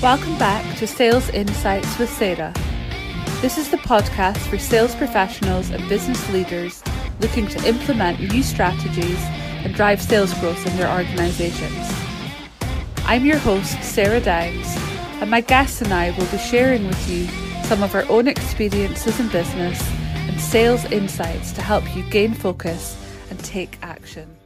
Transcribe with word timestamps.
Welcome 0.00 0.38
back 0.38 0.78
to 0.78 0.86
Sales 0.86 1.28
Insights 1.30 1.98
with 1.98 2.08
Sarah. 2.08 2.52
This 3.40 3.58
is 3.58 3.68
the 3.68 3.78
podcast 3.78 4.38
for 4.48 4.56
sales 4.56 4.94
professionals 4.94 5.70
and 5.70 5.88
business 5.88 6.32
leaders 6.32 6.84
looking 7.18 7.48
to 7.48 7.66
implement 7.66 8.20
new 8.20 8.44
strategies 8.44 9.18
and 9.64 9.74
drive 9.74 10.00
sales 10.00 10.32
growth 10.34 10.64
in 10.68 10.76
their 10.76 10.88
organisations. 10.88 11.92
I'm 13.06 13.26
your 13.26 13.38
host, 13.38 13.82
Sarah 13.82 14.20
Downs, 14.20 14.68
and 15.20 15.32
my 15.32 15.40
guests 15.40 15.82
and 15.82 15.92
I 15.92 16.10
will 16.16 16.26
be 16.26 16.38
sharing 16.38 16.86
with 16.86 17.10
you 17.10 17.26
some 17.64 17.82
of 17.82 17.92
our 17.96 18.08
own 18.08 18.28
experiences 18.28 19.18
in 19.18 19.28
business 19.30 19.82
and 20.14 20.40
sales 20.40 20.84
insights 20.92 21.50
to 21.54 21.60
help 21.60 21.96
you 21.96 22.04
gain 22.04 22.34
focus 22.34 22.96
and 23.30 23.38
take 23.40 23.76
action. 23.82 24.37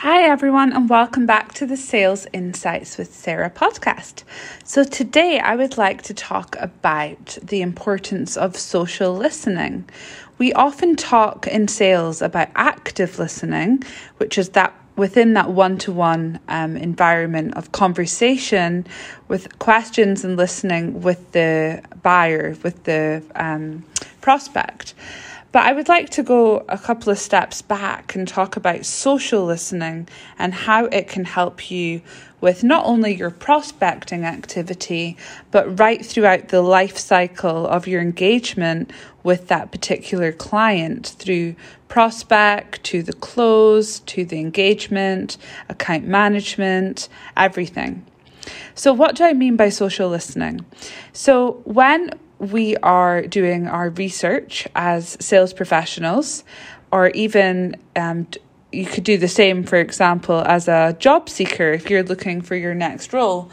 Hi, 0.00 0.24
everyone, 0.24 0.74
and 0.74 0.90
welcome 0.90 1.24
back 1.24 1.54
to 1.54 1.64
the 1.64 1.78
Sales 1.78 2.26
Insights 2.34 2.98
with 2.98 3.14
Sarah 3.14 3.48
podcast. 3.48 4.24
So, 4.62 4.84
today 4.84 5.38
I 5.38 5.56
would 5.56 5.78
like 5.78 6.02
to 6.02 6.12
talk 6.12 6.54
about 6.60 7.38
the 7.42 7.62
importance 7.62 8.36
of 8.36 8.58
social 8.58 9.16
listening. 9.16 9.88
We 10.36 10.52
often 10.52 10.96
talk 10.96 11.46
in 11.46 11.66
sales 11.66 12.20
about 12.20 12.50
active 12.54 13.18
listening, 13.18 13.84
which 14.18 14.36
is 14.36 14.50
that 14.50 14.74
within 14.96 15.32
that 15.32 15.52
one 15.52 15.78
to 15.78 15.92
one 15.92 16.40
environment 16.46 17.56
of 17.56 17.72
conversation 17.72 18.86
with 19.28 19.58
questions 19.60 20.26
and 20.26 20.36
listening 20.36 21.00
with 21.00 21.32
the 21.32 21.82
buyer, 22.02 22.54
with 22.62 22.84
the 22.84 23.22
um, 23.34 23.82
prospect. 24.20 24.92
But 25.52 25.64
I 25.64 25.72
would 25.72 25.88
like 25.88 26.10
to 26.10 26.22
go 26.22 26.64
a 26.68 26.76
couple 26.76 27.10
of 27.10 27.18
steps 27.18 27.62
back 27.62 28.14
and 28.14 28.26
talk 28.26 28.56
about 28.56 28.84
social 28.84 29.44
listening 29.44 30.08
and 30.38 30.52
how 30.52 30.86
it 30.86 31.08
can 31.08 31.24
help 31.24 31.70
you 31.70 32.02
with 32.40 32.62
not 32.62 32.84
only 32.84 33.14
your 33.14 33.30
prospecting 33.30 34.24
activity, 34.24 35.16
but 35.50 35.78
right 35.78 36.04
throughout 36.04 36.48
the 36.48 36.60
life 36.60 36.98
cycle 36.98 37.66
of 37.66 37.86
your 37.86 38.02
engagement 38.02 38.92
with 39.22 39.48
that 39.48 39.72
particular 39.72 40.30
client 40.32 41.14
through 41.18 41.56
prospect 41.88 42.84
to 42.84 43.02
the 43.02 43.12
close 43.12 44.00
to 44.00 44.24
the 44.24 44.38
engagement, 44.38 45.38
account 45.68 46.04
management, 46.04 47.08
everything. 47.36 48.04
So, 48.74 48.92
what 48.92 49.16
do 49.16 49.24
I 49.24 49.32
mean 49.32 49.56
by 49.56 49.70
social 49.70 50.08
listening? 50.08 50.64
So, 51.12 51.62
when 51.64 52.10
we 52.38 52.76
are 52.78 53.22
doing 53.22 53.66
our 53.66 53.90
research 53.90 54.68
as 54.74 55.16
sales 55.20 55.52
professionals, 55.52 56.44
or 56.90 57.08
even 57.10 57.76
um, 57.94 58.26
you 58.72 58.84
could 58.84 59.04
do 59.04 59.16
the 59.16 59.28
same, 59.28 59.64
for 59.64 59.76
example, 59.76 60.42
as 60.46 60.68
a 60.68 60.96
job 60.98 61.28
seeker 61.28 61.72
if 61.72 61.88
you're 61.88 62.02
looking 62.02 62.42
for 62.42 62.54
your 62.54 62.74
next 62.74 63.12
role. 63.12 63.50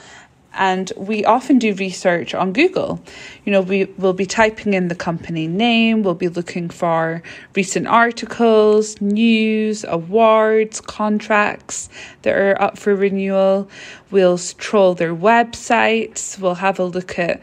And 0.55 0.91
we 0.95 1.25
often 1.25 1.57
do 1.57 1.73
research 1.73 2.35
on 2.35 2.53
Google. 2.53 3.01
You 3.43 3.51
know, 3.51 3.61
we 3.61 3.85
will 3.85 4.13
be 4.13 4.27
typing 4.27 4.75
in 4.75 4.87
the 4.87 4.95
company 4.95 5.47
name, 5.47 6.03
we'll 6.03 6.13
be 6.13 6.27
looking 6.27 6.69
for 6.69 7.23
recent 7.55 7.87
articles, 7.87 9.01
news, 9.01 9.83
awards, 9.87 10.79
contracts 10.79 11.89
that 12.21 12.37
are 12.37 12.61
up 12.61 12.77
for 12.77 12.93
renewal. 12.93 13.67
We'll 14.11 14.37
troll 14.37 14.93
their 14.93 15.15
websites, 15.15 16.37
we'll 16.37 16.55
have 16.55 16.77
a 16.77 16.85
look 16.85 17.17
at 17.17 17.41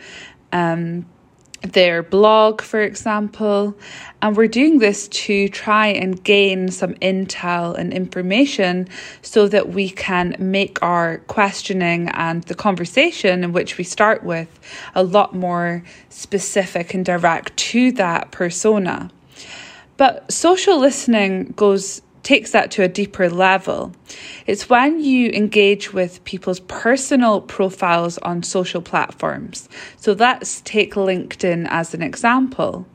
um, 0.52 1.06
their 1.62 2.02
blog, 2.02 2.60
for 2.60 2.80
example. 2.80 3.74
And 4.22 4.36
we're 4.36 4.48
doing 4.48 4.78
this 4.78 5.08
to 5.08 5.48
try 5.48 5.88
and 5.88 6.22
gain 6.22 6.70
some 6.70 6.94
intel 6.94 7.76
and 7.76 7.92
information 7.92 8.88
so 9.22 9.48
that 9.48 9.70
we 9.70 9.90
can 9.90 10.36
make 10.38 10.82
our 10.82 11.18
questioning 11.26 12.08
and 12.08 12.42
the 12.44 12.54
conversation 12.54 13.44
in 13.44 13.52
which 13.52 13.78
we 13.78 13.84
start 13.84 14.24
with 14.24 14.60
a 14.94 15.02
lot 15.02 15.34
more 15.34 15.82
specific 16.08 16.94
and 16.94 17.04
direct 17.04 17.56
to 17.56 17.92
that 17.92 18.30
persona. 18.30 19.10
But 19.96 20.32
social 20.32 20.78
listening 20.78 21.52
goes 21.56 22.00
takes 22.22 22.52
that 22.52 22.70
to 22.72 22.82
a 22.82 22.88
deeper 22.88 23.28
level. 23.28 23.92
It's 24.46 24.68
when 24.68 25.00
you 25.00 25.30
engage 25.30 25.92
with 25.92 26.22
people's 26.24 26.60
personal 26.60 27.40
profiles 27.40 28.18
on 28.18 28.42
social 28.42 28.82
platforms. 28.82 29.68
So 29.96 30.12
let's 30.12 30.60
take 30.62 30.94
LinkedIn 30.94 31.66
as 31.70 31.94
an 31.94 32.02
example. 32.02 32.86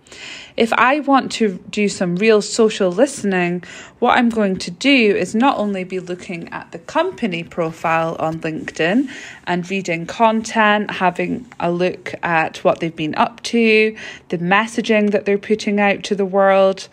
If 0.55 0.71
I 0.73 1.01
want 1.01 1.31
to 1.33 1.59
do 1.69 1.89
some 1.89 2.15
real 2.15 2.41
social 2.41 2.89
listening, 2.91 3.63
what 3.99 4.17
I'm 4.17 4.29
going 4.29 4.57
to 4.59 4.71
do 4.71 5.15
is 5.15 5.35
not 5.35 5.57
only 5.57 5.83
be 5.83 5.99
looking 5.99 6.47
at 6.49 6.71
the 6.71 6.79
company 6.79 7.43
profile 7.43 8.15
on 8.19 8.39
LinkedIn 8.39 9.09
and 9.47 9.69
reading 9.69 10.05
content, 10.05 10.91
having 10.91 11.51
a 11.59 11.71
look 11.71 12.13
at 12.23 12.63
what 12.63 12.79
they've 12.79 12.95
been 12.95 13.15
up 13.15 13.41
to, 13.43 13.95
the 14.29 14.37
messaging 14.37 15.11
that 15.11 15.25
they're 15.25 15.37
putting 15.37 15.79
out 15.79 16.03
to 16.03 16.15
the 16.15 16.25
world 16.25 16.87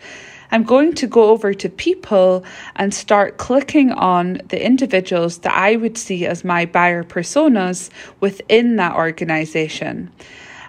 I'm 0.53 0.61
going 0.61 0.93
to 0.93 1.07
go 1.07 1.31
over 1.31 1.51
to 1.55 1.67
people 1.67 2.45
and 2.75 2.93
start 2.93 3.39
clicking 3.39 3.91
on 3.91 4.39
the 4.49 4.63
individuals 4.63 5.39
that 5.39 5.57
I 5.57 5.77
would 5.77 5.97
see 5.97 6.27
as 6.27 6.43
my 6.43 6.67
buyer 6.67 7.03
personas 7.03 7.89
within 8.19 8.75
that 8.75 8.95
organization. 8.95 10.11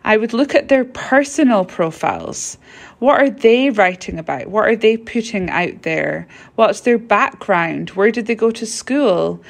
I 0.03 0.17
would 0.17 0.33
look 0.33 0.55
at 0.55 0.69
their 0.69 0.87
personal 0.87 1.67
profiles. 1.67 2.56
What 2.99 3.21
are 3.21 3.28
they 3.28 3.69
writing 3.69 4.19
about? 4.19 4.47
What 4.47 4.67
are 4.67 4.75
they 4.75 4.97
putting 4.97 5.50
out 5.50 5.83
there? 5.83 6.28
What's 6.55 6.81
their 6.81 6.97
background? 6.97 7.91
Where 7.91 8.11
did 8.11 8.25
they 8.25 8.34
go 8.34 8.51
to 8.53 8.65
school? 8.65 9.43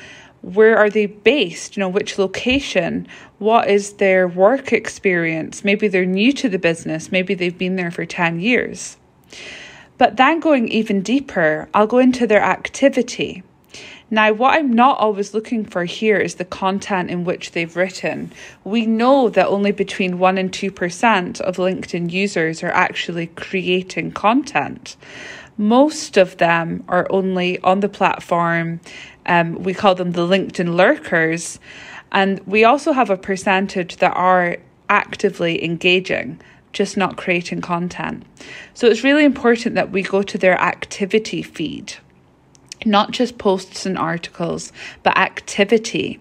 Where 0.42 0.76
are 0.76 0.90
they 0.90 1.06
based? 1.06 1.76
You 1.76 1.82
know, 1.82 1.88
which 1.88 2.18
location? 2.18 3.06
What 3.38 3.70
is 3.70 3.94
their 3.94 4.26
work 4.26 4.72
experience? 4.72 5.62
Maybe 5.62 5.86
they're 5.86 6.04
new 6.04 6.32
to 6.32 6.48
the 6.48 6.58
business. 6.58 7.12
Maybe 7.12 7.34
they've 7.34 7.56
been 7.56 7.76
there 7.76 7.92
for 7.92 8.04
10 8.04 8.40
years. 8.40 8.96
But 9.96 10.16
then 10.16 10.40
going 10.40 10.68
even 10.68 11.02
deeper, 11.02 11.68
I'll 11.72 11.86
go 11.86 11.98
into 11.98 12.26
their 12.26 12.42
activity. 12.42 13.42
Now, 14.10 14.32
what 14.32 14.54
I'm 14.54 14.72
not 14.72 14.98
always 14.98 15.34
looking 15.34 15.64
for 15.64 15.84
here 15.84 16.18
is 16.18 16.34
the 16.34 16.44
content 16.44 17.10
in 17.10 17.24
which 17.24 17.52
they've 17.52 17.74
written. 17.74 18.32
We 18.62 18.86
know 18.86 19.28
that 19.30 19.46
only 19.46 19.72
between 19.72 20.18
1% 20.18 20.38
and 20.38 20.52
2% 20.52 21.40
of 21.40 21.56
LinkedIn 21.56 22.12
users 22.12 22.62
are 22.62 22.70
actually 22.70 23.28
creating 23.28 24.12
content. 24.12 24.96
Most 25.56 26.16
of 26.16 26.36
them 26.36 26.84
are 26.88 27.06
only 27.10 27.58
on 27.60 27.80
the 27.80 27.88
platform, 27.88 28.80
um, 29.26 29.62
we 29.62 29.72
call 29.72 29.94
them 29.94 30.12
the 30.12 30.26
LinkedIn 30.26 30.74
lurkers. 30.74 31.58
And 32.12 32.40
we 32.46 32.64
also 32.64 32.92
have 32.92 33.10
a 33.10 33.16
percentage 33.16 33.96
that 33.96 34.12
are 34.14 34.58
actively 34.88 35.64
engaging 35.64 36.40
just 36.74 36.96
not 36.98 37.16
creating 37.16 37.62
content. 37.62 38.24
So 38.74 38.86
it's 38.86 39.02
really 39.02 39.24
important 39.24 39.74
that 39.76 39.90
we 39.90 40.02
go 40.02 40.22
to 40.22 40.36
their 40.36 40.60
activity 40.60 41.42
feed 41.42 41.94
not 42.86 43.12
just 43.12 43.38
posts 43.38 43.86
and 43.86 43.96
articles, 43.96 44.72
but 45.02 45.16
activity. 45.16 46.20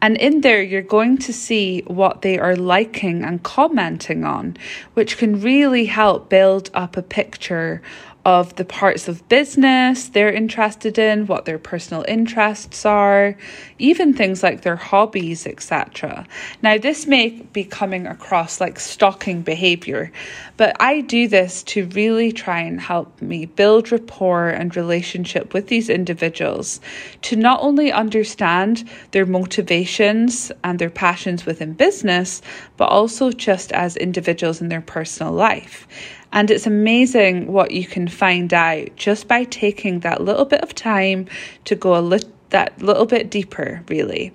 And 0.00 0.16
in 0.16 0.40
there, 0.40 0.62
you're 0.62 0.82
going 0.82 1.18
to 1.18 1.32
see 1.32 1.82
what 1.86 2.22
they 2.22 2.38
are 2.38 2.56
liking 2.56 3.22
and 3.22 3.42
commenting 3.42 4.24
on, 4.24 4.56
which 4.94 5.16
can 5.16 5.40
really 5.40 5.86
help 5.86 6.28
build 6.28 6.70
up 6.74 6.96
a 6.96 7.02
picture 7.02 7.82
of 8.24 8.54
the 8.56 8.64
parts 8.64 9.08
of 9.08 9.28
business 9.28 10.08
they're 10.08 10.32
interested 10.32 10.98
in, 10.98 11.26
what 11.26 11.44
their 11.44 11.58
personal 11.58 12.04
interests 12.06 12.86
are, 12.86 13.36
even 13.78 14.14
things 14.14 14.42
like 14.42 14.62
their 14.62 14.76
hobbies, 14.76 15.46
etc. 15.46 16.26
Now, 16.62 16.78
this 16.78 17.06
may 17.06 17.30
be 17.30 17.64
coming 17.64 18.06
across 18.06 18.60
like 18.60 18.78
stalking 18.78 19.42
behavior, 19.42 20.12
but 20.56 20.76
I 20.80 21.00
do 21.00 21.26
this 21.26 21.62
to 21.64 21.86
really 21.86 22.30
try 22.32 22.60
and 22.60 22.80
help 22.80 23.20
me 23.20 23.46
build 23.46 23.90
rapport 23.90 24.48
and 24.48 24.76
relationship 24.76 25.52
with 25.52 25.68
these 25.68 25.90
individuals 25.90 26.80
to 27.22 27.36
not 27.36 27.60
only 27.62 27.90
understand 27.90 28.88
their 29.10 29.26
motivations 29.26 30.52
and 30.62 30.78
their 30.78 30.90
passions 30.90 31.44
within 31.44 31.72
business, 31.72 32.42
but 32.76 32.86
also 32.86 33.32
just 33.32 33.72
as 33.72 33.96
individuals 33.96 34.60
in 34.60 34.68
their 34.68 34.80
personal 34.80 35.32
life. 35.32 35.86
And 36.32 36.50
it's 36.50 36.66
amazing 36.66 37.52
what 37.52 37.70
you 37.70 37.86
can 37.86 38.08
find 38.08 38.52
out 38.52 38.96
just 38.96 39.28
by 39.28 39.44
taking 39.44 40.00
that 40.00 40.22
little 40.22 40.44
bit 40.44 40.62
of 40.62 40.74
time 40.74 41.26
to 41.66 41.74
go 41.74 41.96
a 41.96 42.00
little 42.00 42.30
that 42.50 42.80
little 42.82 43.06
bit 43.06 43.30
deeper, 43.30 43.82
really. 43.88 44.32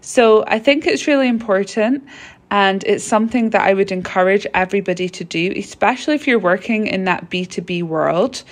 So 0.00 0.44
I 0.46 0.58
think 0.58 0.86
it's 0.86 1.06
really 1.06 1.28
important. 1.28 2.04
And 2.52 2.82
it's 2.84 3.04
something 3.04 3.50
that 3.50 3.62
I 3.62 3.74
would 3.74 3.92
encourage 3.92 4.44
everybody 4.54 5.08
to 5.08 5.24
do, 5.24 5.52
especially 5.56 6.16
if 6.16 6.26
you're 6.26 6.40
working 6.40 6.88
in 6.88 7.04
that 7.04 7.30
B2B 7.30 7.84
world 7.84 8.42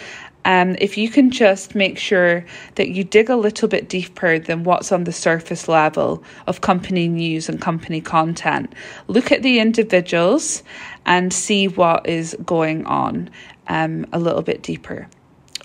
um, 0.49 0.77
if 0.79 0.97
you 0.97 1.11
can 1.11 1.31
just 1.31 1.75
make 1.75 1.99
sure 1.99 2.43
that 2.77 2.89
you 2.89 3.05
dig 3.05 3.29
a 3.29 3.37
little 3.37 3.69
bit 3.69 3.91
deeper 3.91 4.39
than 4.39 4.65
what's 4.65 4.91
on 4.91 5.05
the 5.05 5.13
surface 5.13 5.69
level 5.69 6.25
of 6.47 6.63
company 6.63 7.07
news 7.07 7.51
and 7.51 7.61
company 7.61 8.01
content, 8.01 8.73
look 9.09 9.31
at 9.31 9.43
the 9.43 9.59
individuals 9.59 10.63
and 11.05 11.35
see 11.35 11.69
what 11.69 12.09
is 12.09 12.35
going 12.47 12.87
on 12.87 13.29
um, 13.67 14.07
a 14.15 14.19
little 14.19 14.41
bit 14.41 14.63
deeper. 14.63 15.07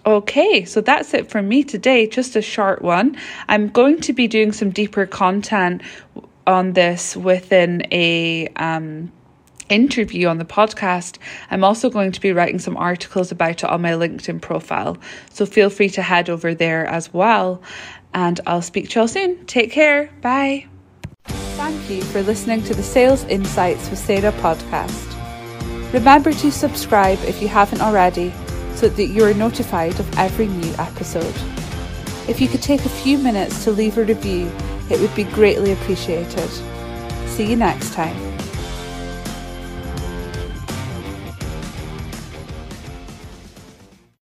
Okay, 0.05 0.65
so 0.65 0.81
that's 0.81 1.13
it 1.13 1.31
for 1.31 1.41
me 1.41 1.63
today, 1.63 2.05
just 2.05 2.35
a 2.35 2.41
short 2.41 2.81
one. 2.81 3.15
I'm 3.47 3.69
going 3.69 4.01
to 4.01 4.11
be 4.11 4.27
doing 4.27 4.51
some 4.51 4.69
deeper 4.69 5.05
content 5.05 5.81
on 6.45 6.73
this 6.73 7.15
within 7.15 7.87
a 7.89 8.49
um, 8.57 9.13
interview 9.73 10.27
on 10.27 10.37
the 10.37 10.45
podcast, 10.45 11.17
I'm 11.51 11.63
also 11.63 11.89
going 11.89 12.11
to 12.11 12.21
be 12.21 12.31
writing 12.31 12.59
some 12.59 12.77
articles 12.77 13.31
about 13.31 13.63
it 13.63 13.65
on 13.65 13.81
my 13.81 13.91
LinkedIn 13.91 14.41
profile. 14.41 14.97
So 15.31 15.45
feel 15.45 15.69
free 15.69 15.89
to 15.89 16.01
head 16.01 16.29
over 16.29 16.53
there 16.53 16.85
as 16.85 17.13
well. 17.13 17.61
And 18.13 18.39
I'll 18.45 18.61
speak 18.61 18.89
to 18.89 18.95
you 18.95 19.01
all 19.01 19.07
soon. 19.07 19.45
Take 19.45 19.71
care. 19.71 20.09
Bye. 20.21 20.67
Thank 21.25 21.89
you 21.89 22.01
for 22.03 22.21
listening 22.21 22.63
to 22.63 22.73
the 22.73 22.83
Sales 22.83 23.23
Insights 23.25 23.89
with 23.89 23.99
Sarah 23.99 24.31
podcast. 24.33 25.09
Remember 25.93 26.33
to 26.33 26.51
subscribe 26.51 27.19
if 27.25 27.41
you 27.41 27.47
haven't 27.47 27.81
already 27.81 28.33
so 28.75 28.89
that 28.89 29.07
you 29.07 29.23
are 29.23 29.33
notified 29.33 29.99
of 29.99 30.17
every 30.17 30.47
new 30.47 30.73
episode. 30.77 31.35
If 32.27 32.41
you 32.41 32.47
could 32.47 32.61
take 32.61 32.85
a 32.85 32.89
few 32.89 33.17
minutes 33.17 33.63
to 33.63 33.71
leave 33.71 33.97
a 33.97 34.03
review, 34.03 34.51
it 34.89 34.99
would 34.99 35.13
be 35.15 35.23
greatly 35.25 35.71
appreciated. 35.71 36.49
See 37.27 37.49
you 37.49 37.55
next 37.55 37.93
time. 37.93 38.32